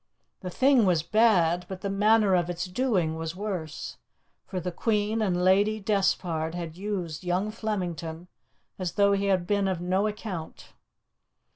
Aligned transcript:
The 0.39 0.49
thing 0.49 0.87
was 0.87 1.03
bad, 1.03 1.67
but 1.69 1.81
the 1.81 1.89
manner 1.91 2.33
of 2.33 2.49
its 2.49 2.65
doing 2.65 3.17
was 3.17 3.35
worse, 3.35 3.97
for 4.47 4.59
the 4.59 4.71
Queen 4.71 5.21
and 5.21 5.43
Lady 5.43 5.79
Despard 5.79 6.55
had 6.55 6.75
used 6.75 7.23
young 7.23 7.51
Flemington 7.51 8.27
as 8.79 8.93
though 8.93 9.11
he 9.13 9.25
had 9.25 9.45
been 9.45 9.67
of 9.67 9.79
no 9.79 10.07
account. 10.07 10.73